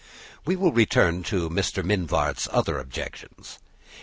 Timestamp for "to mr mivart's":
1.25-2.47